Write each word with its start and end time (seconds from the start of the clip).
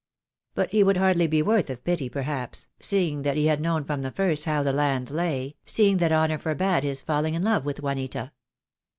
But 0.55 0.71
he 0.71 0.81
would 0.83 0.97
hardly 0.97 1.27
be 1.27 1.43
worthy 1.43 1.73
of 1.73 1.83
pity, 1.83 2.09
perhaps, 2.09 2.69
seeing 2.79 3.21
that 3.21 3.37
he 3.37 3.45
had 3.45 3.61
known 3.61 3.83
from 3.83 4.01
the 4.01 4.09
first 4.09 4.45
how 4.45 4.63
the 4.63 4.73
land 4.73 5.11
lay, 5.11 5.57
seeing 5.63 5.97
that 5.97 6.11
honour 6.11 6.39
forbade 6.39 6.83
his 6.83 7.01
falling 7.01 7.35
in 7.35 7.43
love 7.43 7.65
with 7.67 7.81
Juanita. 7.83 8.31